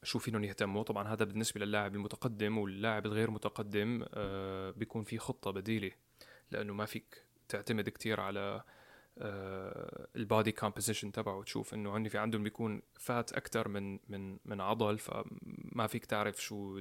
شو 0.03 0.19
فينهم 0.19 0.45
يهتموا. 0.45 0.83
طبعا 0.83 1.09
هذا 1.09 1.25
بالنسبة 1.25 1.65
للاعب 1.65 1.95
المتقدم 1.95 2.59
واللاعب 2.59 3.07
الغير 3.07 3.31
متقدم 3.31 4.05
آه 4.15 4.71
بيكون 4.71 5.05
في 5.05 5.19
خطة 5.19 5.51
بديلة 5.51 5.91
لأنه 6.51 6.73
ما 6.73 6.87
فيك 6.87 7.25
تعتمد 7.49 7.89
كتير 7.89 8.21
على 8.21 8.63
ال 10.17 10.24
body 10.24 10.53
composition 10.53 11.13
تبعه 11.13 11.43
تشوف 11.43 11.75
إنه 11.75 11.97
هن 11.97 12.09
في 12.09 12.19
عندهم 12.19 12.43
بيكون 12.43 12.83
فات 12.99 13.33
أكثر 13.33 13.69
من 13.69 13.99
من 14.09 14.39
من 14.45 14.61
عضل 14.61 14.99
فما 14.99 15.87
فيك 15.87 16.05
تعرف 16.05 16.43
شو 16.43 16.81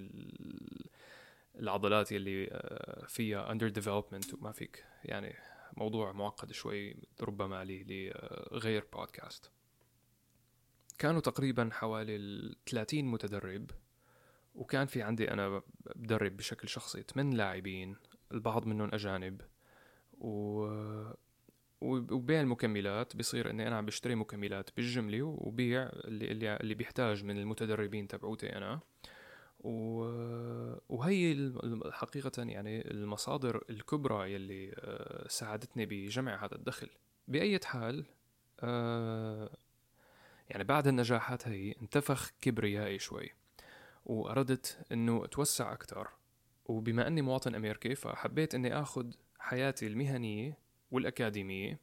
العضلات 1.56 2.12
اللي 2.12 2.48
آه، 2.52 3.06
فيها 3.08 3.52
under 3.52 3.70
development 3.70 4.34
وما 4.34 4.52
فيك 4.52 4.86
يعني 5.06 5.36
موضوع 5.78 6.12
معقد 6.12 6.52
شوي 6.52 6.96
ربما 7.22 7.66
لغير 7.66 8.86
بودكاست 8.94 9.52
كانوا 10.98 11.22
تقريبا 11.22 11.70
حوالي 11.72 12.56
30 12.70 13.06
متدرب 13.06 13.72
وكان 14.56 14.86
في 14.86 15.02
عندي 15.02 15.32
أنا 15.32 15.62
بدرب 15.96 16.38
بشكل 16.38 16.70
شخصي 16.70 17.04
8 17.04 17.38
لاعبين 17.38 17.96
البعض 18.32 18.68
منهم 18.68 18.90
أجانب 18.94 19.42
و 20.14 20.68
وبيع 21.82 22.42
المكملات 22.42 23.16
بصير 23.16 23.50
إني 23.50 23.68
أنا 23.68 23.78
عم 23.78 23.86
بشتري 23.86 24.16
مكملات 24.16 24.70
بالجملة 24.78 25.24
وبيع 25.24 25.84
اللي 25.84 26.32
اللي, 26.32 26.56
اللي 26.56 26.74
بيحتاج 26.74 27.24
من 27.24 27.38
المتدربين 27.38 28.08
تبعوتي 28.08 28.56
أنا. 28.58 28.80
و... 29.60 29.70
وهي 30.90 31.54
حقيقة 31.92 32.44
يعني 32.44 32.92
المصادر 32.92 33.64
الكبرى 33.70 34.34
يلي 34.34 34.74
آه، 34.76 35.28
ساعدتني 35.28 35.86
بجمع 35.86 36.46
هذا 36.46 36.56
الدخل. 36.56 36.90
بأي 37.28 37.60
حال 37.66 38.06
آه، 38.60 39.50
يعني 40.50 40.64
بعد 40.64 40.88
النجاحات 40.88 41.48
هي 41.48 41.76
انتفخ 41.82 42.32
كبريائي 42.42 43.00
شوي 43.00 43.30
وأردت 44.06 44.80
أنه 44.92 45.26
أتوسع 45.26 45.74
أكثر 45.74 46.08
وبما 46.66 47.08
أني 47.08 47.22
مواطن 47.22 47.56
أمريكي 47.56 47.96
فحبيت 47.96 48.56
أني 48.56 48.80
أخذ 48.82 49.12
حياتي 49.40 49.88
المهنية 49.88 50.58
والأكاديمية 50.92 51.80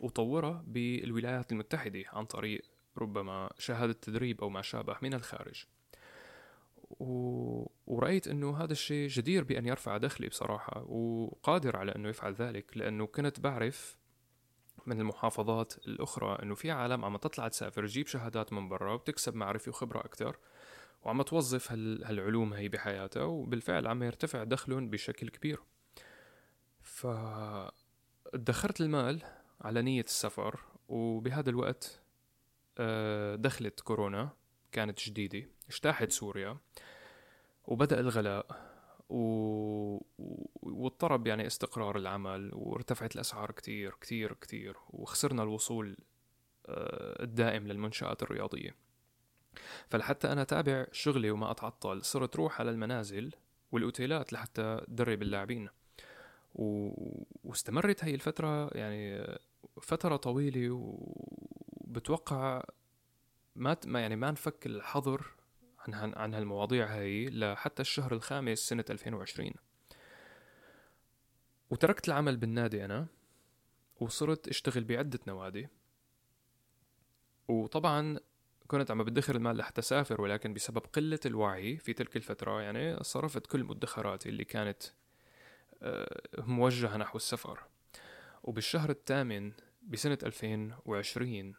وطورها 0.00 0.64
بالولايات 0.66 1.52
المتحدة 1.52 2.02
عن 2.12 2.24
طريق 2.24 2.62
ربما 2.98 3.50
شهادة 3.58 3.92
تدريب 3.92 4.40
أو 4.40 4.48
ما 4.48 4.62
شابه 4.62 4.96
من 5.02 5.14
الخارج. 5.14 5.64
و... 7.00 7.66
ورأيت 7.86 8.28
أنه 8.28 8.56
هذا 8.56 8.72
الشيء 8.72 9.08
جدير 9.08 9.44
بأن 9.44 9.66
يرفع 9.66 9.96
دخلي 9.96 10.28
بصراحة 10.28 10.82
وقادر 10.82 11.76
على 11.76 11.94
أنه 11.94 12.08
يفعل 12.08 12.32
ذلك 12.32 12.76
لأنه 12.76 13.06
كنت 13.06 13.40
بعرف 13.40 13.98
من 14.86 15.00
المحافظات 15.00 15.74
الأخرى 15.86 16.38
أنه 16.42 16.54
في 16.54 16.70
عالم 16.70 17.04
عم 17.04 17.16
تطلع 17.16 17.48
تسافر 17.48 17.86
تجيب 17.86 18.06
شهادات 18.06 18.52
من 18.52 18.68
برا 18.68 18.92
وتكسب 18.94 19.34
معرفة 19.34 19.68
وخبرة 19.68 20.00
أكثر 20.00 20.36
وعم 21.02 21.22
توظف 21.22 21.72
هالعلوم 21.72 22.54
هي 22.54 22.68
بحياتها 22.68 23.24
وبالفعل 23.24 23.86
عم 23.86 24.02
يرتفع 24.02 24.44
دخلهم 24.44 24.90
بشكل 24.90 25.28
كبير. 25.28 25.60
ف 26.82 27.06
ادخرت 28.34 28.80
المال 28.80 29.22
على 29.60 29.82
نية 29.82 30.04
السفر 30.04 30.60
وبهذا 30.88 31.50
الوقت 31.50 32.00
آه، 32.78 33.34
دخلت 33.36 33.80
كورونا 33.80 34.30
كانت 34.72 35.00
جديدة 35.00 35.48
اجتاحت 35.68 36.12
سوريا 36.12 36.58
وبدأ 37.64 38.00
الغلاء 38.00 38.46
و... 39.08 39.98
واضطرب 40.62 41.26
يعني 41.26 41.46
استقرار 41.46 41.96
العمل 41.96 42.50
وارتفعت 42.54 43.14
الأسعار 43.14 43.50
كتير 43.50 43.94
كتير 44.00 44.32
كتير 44.32 44.76
وخسرنا 44.90 45.42
الوصول 45.42 45.96
آه، 46.66 47.22
الدائم 47.22 47.68
للمنشآت 47.68 48.22
الرياضية. 48.22 48.76
فلحتى 49.88 50.32
أنا 50.32 50.42
أتابع 50.42 50.86
شغلي 50.92 51.30
وما 51.30 51.50
أتعطل 51.50 52.04
صرت 52.04 52.36
روح 52.36 52.60
على 52.60 52.70
المنازل 52.70 53.32
والأوتيلات 53.72 54.32
لحتى 54.32 54.80
درب 54.88 55.22
اللاعبين. 55.22 55.68
و... 56.54 56.90
واستمرت 57.44 58.04
هاي 58.04 58.14
الفترة 58.14 58.68
يعني 58.68 59.26
فترة 59.82 60.16
طويلة 60.16 60.70
وبتوقع 60.70 62.62
ما 63.56 63.76
ما 63.86 64.00
يعني 64.00 64.16
ما 64.16 64.30
نفك 64.30 64.66
الحظر 64.66 65.26
عن 65.78 66.14
عن 66.14 66.34
هالمواضيع 66.34 66.86
هاي 66.86 67.30
لحتى 67.30 67.82
الشهر 67.82 68.12
الخامس 68.12 68.58
سنة 68.58 68.84
2020 68.90 69.52
وتركت 71.70 72.08
العمل 72.08 72.36
بالنادي 72.36 72.84
أنا 72.84 73.06
وصرت 74.00 74.48
أشتغل 74.48 74.84
بعدة 74.84 75.18
نوادي. 75.26 75.68
وطبعا 77.48 78.18
كنت 78.66 78.90
عم 78.90 79.04
بدخر 79.04 79.36
المال 79.36 79.56
لحتى 79.56 79.80
أسافر 79.80 80.20
ولكن 80.20 80.54
بسبب 80.54 80.78
قلة 80.78 81.20
الوعي 81.26 81.76
في 81.76 81.92
تلك 81.92 82.16
الفترة 82.16 82.60
يعني 82.60 83.04
صرفت 83.04 83.46
كل 83.46 83.64
مدخراتي 83.64 84.28
اللي 84.28 84.44
كانت 84.44 84.82
موجهة 86.38 86.96
نحو 86.96 87.16
السفر. 87.16 87.60
وبالشهر 88.42 88.90
الثامن 88.90 89.52
بسنة 89.82 90.18
2020 90.22 91.54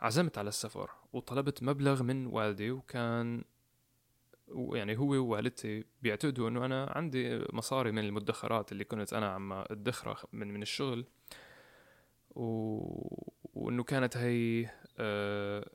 عزمت 0.00 0.38
على 0.38 0.48
السفر 0.48 0.90
وطلبت 1.12 1.62
مبلغ 1.62 2.02
من 2.02 2.26
والدي 2.26 2.70
وكان 2.70 3.44
يعني 4.72 4.98
هو 4.98 5.14
ووالدتي 5.14 5.84
بيعتقدوا 6.02 6.48
إنه 6.48 6.64
أنا 6.64 6.92
عندي 6.96 7.44
مصاري 7.52 7.92
من 7.92 7.98
المدخرات 8.04 8.72
اللي 8.72 8.84
كنت 8.84 9.12
أنا 9.12 9.28
عم 9.28 9.52
أدخرها 9.52 10.16
من 10.32 10.54
من 10.54 10.62
الشغل. 10.62 11.06
و... 12.30 12.44
وإنه 13.54 13.82
كانت 13.84 14.16
هي 14.16 14.70
آه 14.98 15.70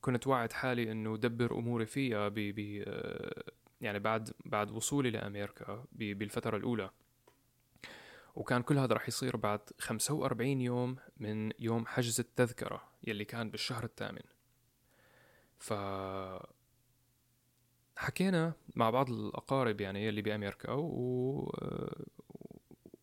كنت 0.00 0.26
واعد 0.26 0.52
حالي 0.52 0.92
إنه 0.92 1.16
دبر 1.16 1.58
أموري 1.58 1.86
فيها 1.86 2.28
ب 2.28 2.34
ب 2.34 2.84
آه 2.86 3.44
يعني 3.80 3.98
بعد 3.98 4.30
بعد 4.44 4.70
وصولي 4.70 5.10
لأمريكا 5.10 5.84
بالفترة 5.92 6.56
الأولى. 6.56 6.90
وكان 8.34 8.62
كل 8.62 8.78
هذا 8.78 8.94
رح 8.94 9.08
يصير 9.08 9.36
بعد 9.36 9.60
45 9.78 10.60
يوم 10.60 10.96
من 11.16 11.52
يوم 11.58 11.86
حجز 11.86 12.20
التذكرة 12.20 12.82
يلي 13.06 13.24
كان 13.24 13.50
بالشهر 13.50 13.84
الثامن. 13.84 14.22
ف 15.58 15.72
حكينا 17.96 18.52
مع 18.76 18.90
بعض 18.90 19.10
الأقارب 19.10 19.80
يعني 19.80 20.06
يلي 20.06 20.22
بأمريكا 20.22 20.72
و... 20.72 21.56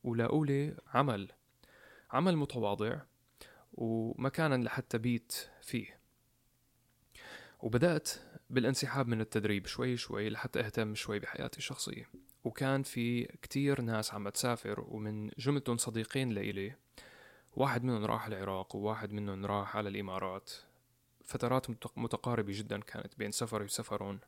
ولاقوا 0.03 0.45
لي 0.45 0.77
عمل 0.87 1.31
عمل 2.11 2.37
متواضع 2.37 3.01
ومكانا 3.73 4.63
لحتى 4.63 4.97
بيت 4.97 5.49
فيه. 5.61 5.99
وبدأت 7.59 8.09
بالانسحاب 8.49 9.07
من 9.07 9.21
التدريب 9.21 9.65
شوي 9.65 9.97
شوي 9.97 10.29
لحتى 10.29 10.59
أهتم 10.59 10.95
شوي 10.95 11.19
بحياتي 11.19 11.57
الشخصية. 11.57 12.09
وكان 12.47 12.83
في 12.83 13.23
كتير 13.23 13.81
ناس 13.81 14.13
عم 14.13 14.29
تسافر 14.29 14.85
ومن 14.87 15.29
جملتهم 15.37 15.77
صديقين 15.77 16.29
لإلي. 16.29 16.75
واحد 17.55 17.83
منهم 17.83 18.05
راح 18.05 18.27
العراق 18.27 18.75
وواحد 18.75 19.13
منهم 19.13 19.45
راح 19.45 19.77
على 19.77 19.89
الإمارات. 19.89 20.51
فترات 21.25 21.67
متقاربة 21.97 22.53
جدا 22.55 22.79
كانت 22.79 23.17
بين 23.17 23.31
سفري 23.31 23.65
وسفرهم. 23.65 24.19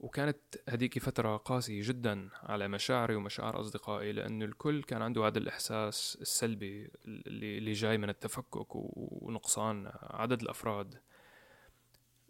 وكانت 0.00 0.38
هديك 0.68 0.98
فترة 0.98 1.36
قاسية 1.36 1.80
جدا 1.84 2.28
على 2.42 2.68
مشاعري 2.68 3.14
ومشاعر 3.14 3.60
أصدقائي 3.60 4.12
لأن 4.12 4.42
الكل 4.42 4.82
كان 4.82 5.02
عنده 5.02 5.26
هذا 5.26 5.38
الإحساس 5.38 6.18
السلبي 6.20 6.90
اللي, 7.06 7.72
جاي 7.72 7.98
من 7.98 8.08
التفكك 8.08 8.66
ونقصان 8.74 9.92
عدد 10.02 10.42
الأفراد. 10.42 10.94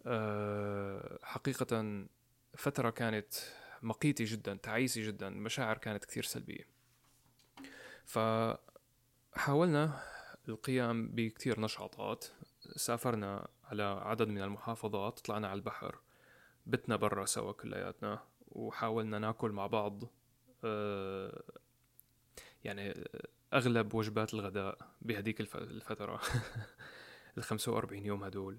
أه، 0.07 1.18
حقيقة 1.22 2.07
فترة 2.57 2.90
كانت 2.90 3.35
مقيتة 3.85 4.25
جدا 4.29 4.55
تعيسة 4.55 5.07
جدا 5.07 5.29
المشاعر 5.29 5.79
كانت 5.79 6.05
كثير 6.05 6.23
سلبية. 6.23 6.66
فحاولنا 8.05 10.01
القيام 10.49 11.09
بكثير 11.09 11.61
نشاطات. 11.61 12.25
سافرنا 12.77 13.49
على 13.64 13.83
عدد 13.83 14.29
من 14.29 14.42
المحافظات 14.42 15.20
طلعنا 15.20 15.49
على 15.49 15.59
البحر 15.59 15.99
بتنا 16.66 16.97
برا 16.97 17.25
سوا 17.25 17.53
كلياتنا 17.53 18.23
وحاولنا 18.49 19.18
ناكل 19.18 19.51
مع 19.51 19.66
بعض. 19.66 20.05
آه، 20.64 21.42
يعني 22.64 23.05
أغلب 23.53 23.94
وجبات 23.94 24.35
الغداء 24.35 24.79
بهديك 25.03 25.40
الفترة. 25.40 26.20
ال 27.38 27.42
45 27.42 28.07
يوم 28.07 28.25
هدول. 28.25 28.59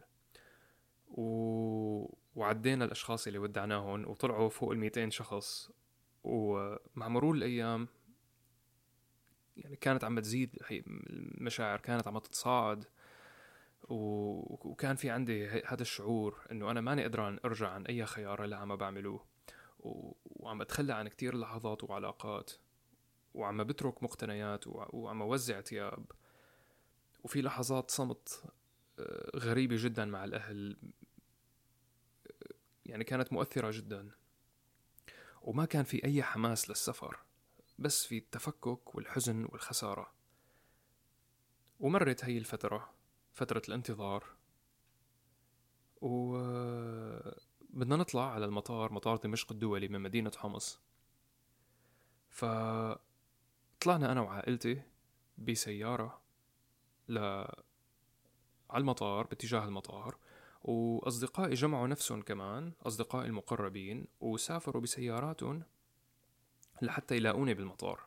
و... 1.07 2.24
وعدينا 2.35 2.85
الأشخاص 2.85 3.27
اللي 3.27 3.39
ودعناهم 3.39 4.07
وطلعوا 4.07 4.49
فوق 4.49 4.71
ال 4.71 4.77
200 4.77 5.09
شخص. 5.09 5.71
ومع 6.23 7.07
مرور 7.07 7.35
الأيام 7.35 7.87
يعني 9.57 9.75
كانت 9.75 10.03
عم 10.03 10.19
تزيد 10.19 10.57
المشاعر 10.71 11.79
كانت 11.79 12.07
عم 12.07 12.19
تتصاعد. 12.19 12.85
وكان 13.89 14.95
في 14.95 15.09
عندي 15.09 15.47
هذا 15.47 15.81
الشعور 15.81 16.39
إنه 16.51 16.71
أنا 16.71 16.81
ماني 16.81 17.03
قدران 17.03 17.39
أرجع 17.45 17.69
عن 17.69 17.85
أي 17.85 18.05
خيار 18.05 18.43
اللي 18.43 18.55
عم 18.55 18.75
بعمله 18.75 19.19
وعم 20.25 20.61
اتخلى 20.61 20.93
عن 20.93 21.07
كتير 21.07 21.37
لحظات 21.37 21.83
وعلاقات. 21.83 22.51
وعم 23.33 23.63
بترك 23.63 24.03
مقتنيات 24.03 24.63
وعم 24.67 25.21
أوزع 25.21 25.61
ثياب. 25.61 26.05
وفي 27.23 27.41
لحظات 27.41 27.91
صمت 27.91 28.43
آه، 28.99 29.31
غريبة 29.37 29.75
جدا 29.79 30.05
مع 30.05 30.23
الأهل. 30.23 30.77
يعني 32.85 33.03
كانت 33.03 33.33
مؤثرة 33.33 33.71
جدا. 33.71 34.11
وما 35.41 35.65
كان 35.65 35.83
في 35.83 36.03
أي 36.05 36.23
حماس 36.23 36.69
للسفر 36.69 37.19
بس 37.79 38.05
في 38.05 38.17
التفكك 38.17 38.95
والحزن 38.95 39.45
والخسارة. 39.45 40.13
ومرت 41.79 42.25
هي 42.25 42.37
الفترة 42.37 42.93
فترة 43.33 43.61
الانتظار. 43.67 44.25
و 46.01 46.37
بدنا 47.69 47.95
نطلع 47.95 48.31
على 48.31 48.45
المطار 48.45 48.91
مطار 48.91 49.17
دمشق 49.17 49.51
الدولي 49.51 49.87
من 49.87 50.01
مدينة 50.01 50.31
حمص. 50.37 50.79
فطلعنا 52.29 53.01
أنا 53.87 54.21
وعائلتي 54.21 54.81
بسيارة 55.37 56.21
ل... 57.07 57.17
على 58.69 58.81
المطار 58.81 59.27
باتجاه 59.27 59.65
المطار. 59.65 60.17
وأصدقائي 60.65 61.53
جمعوا 61.53 61.87
نفسهم 61.87 62.21
كمان 62.21 62.71
أصدقائي 62.85 63.27
المقربين 63.27 64.07
وسافروا 64.19 64.81
بسياراتهم 64.81 65.63
لحتى 66.81 67.15
يلاقوني 67.15 67.53
بالمطار. 67.53 68.01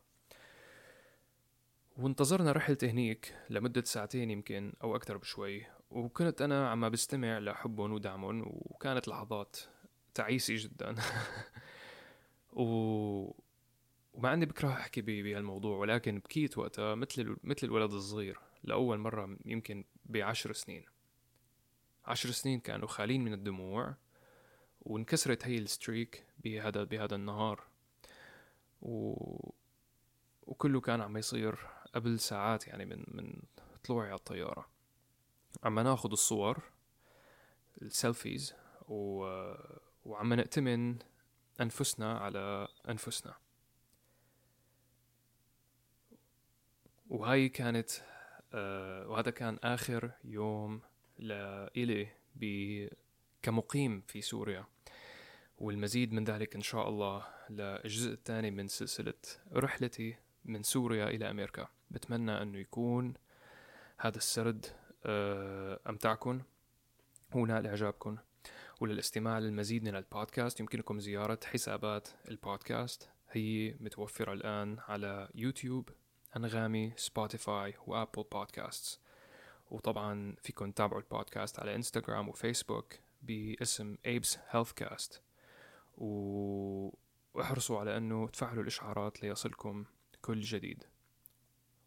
وانتظرنا 1.96 2.52
رحلة 2.52 2.78
هنيك 2.82 3.34
لمدة 3.50 3.84
ساعتين 3.84 4.30
يمكن 4.30 4.72
أو 4.82 4.96
أكثر 4.96 5.16
بشوي 5.16 5.66
وكنت 5.90 6.42
أنا 6.42 6.70
عم 6.70 6.88
بستمع 6.88 7.38
لحبهم 7.38 7.92
ودعمهم 7.92 8.42
وكانت 8.46 9.08
لحظات 9.08 9.56
تعيسة 10.14 10.54
جدا. 10.56 10.94
و... 12.52 12.62
ومع 14.14 14.34
اني 14.34 14.46
بكره 14.46 14.68
أحكي 14.68 15.00
بهالموضوع 15.00 15.78
ولكن 15.78 16.18
بكيت 16.18 16.58
وقتها 16.58 16.94
مثل 16.94 17.36
مثل 17.44 17.66
الولد 17.66 17.92
الصغير 17.92 18.38
لأول 18.64 18.98
مرة 18.98 19.36
يمكن 19.44 19.84
بعشر 20.04 20.52
سنين. 20.52 20.97
عشر 22.08 22.30
سنين 22.30 22.60
كانوا 22.60 22.88
خالين 22.88 23.24
من 23.24 23.32
الدموع 23.32 23.94
وانكسرت 24.80 25.46
هي 25.46 25.58
ال 25.58 25.68
streak 25.68 26.26
بهذا 26.38 26.84
بهذا 26.84 27.14
النهار. 27.14 27.64
و... 28.82 29.14
وكله 30.42 30.80
كان 30.80 31.00
عم 31.00 31.16
يصير 31.16 31.58
قبل 31.94 32.20
ساعات 32.20 32.66
يعني 32.66 32.84
من 32.84 33.04
من 33.08 33.42
طلوعي 33.84 34.08
على 34.08 34.18
الطيارة. 34.18 34.68
عم 35.62 35.80
ناخد 35.80 36.12
الصور 36.12 36.62
ال 37.82 37.91
selfies 37.91 38.54
و... 38.88 39.24
وعم 40.04 40.34
نأتمن 40.34 40.98
أنفسنا 41.60 42.18
على 42.18 42.68
أنفسنا. 42.88 43.34
وهاي 47.08 47.48
كانت 47.48 47.90
آه 48.52 49.08
وهذا 49.08 49.30
كان 49.30 49.58
آخر 49.64 50.10
يوم 50.24 50.82
لإلي. 51.18 52.08
كمقيم 53.42 54.00
في 54.00 54.20
سوريا. 54.20 54.64
والمزيد 55.58 56.12
من 56.12 56.24
ذلك 56.24 56.54
إن 56.54 56.62
شاء 56.62 56.88
الله 56.88 57.26
للجزء 57.50 58.12
الثاني 58.12 58.50
من 58.50 58.68
سلسلة 58.68 59.14
رحلتي 59.52 60.16
من 60.44 60.62
سوريا 60.62 61.08
إلى 61.08 61.30
أمريكا. 61.30 61.68
بتمنى 61.90 62.42
أنه 62.42 62.58
يكون 62.58 63.14
هذا 63.98 64.16
السرد 64.16 64.66
آه، 65.06 65.80
أمتعكم 65.88 66.40
ونال 67.34 67.66
إعجابكم. 67.66 68.16
وللاستماع 68.80 69.38
للمزيد 69.38 69.84
من 69.84 69.96
البودكاست 69.96 70.60
يمكنكم 70.60 71.00
زيارة 71.00 71.40
حسابات 71.44 72.08
البودكاست. 72.28 73.08
هي 73.30 73.74
متوفرة 73.80 74.32
الآن 74.32 74.78
على 74.88 75.28
يوتيوب 75.34 75.88
أنغامي 76.36 76.92
سبوتيفاي 76.96 77.74
وأبل 77.86 78.24
Podcasts. 78.32 79.00
وطبعا 79.70 80.36
فيكم 80.42 80.70
تتابعوا 80.70 81.00
البودكاست 81.00 81.60
على 81.60 81.74
إنستغرام 81.74 82.28
وفيسبوك 82.28 82.94
باسم 83.22 83.96
ايبس 84.06 84.38
Health 84.48 84.72
Cast 84.72 85.22
واحرصوا 85.96 87.80
على 87.80 87.96
أنه 87.96 88.28
تفعلوا 88.28 88.62
الإشعارات 88.62 89.22
ليصلكم 89.22 89.84
كل 90.22 90.40
جديد. 90.40 90.84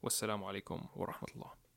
والسلام 0.03 0.43
عليكم 0.43 0.85
ورحمة 0.95 1.29
الله. 1.35 1.60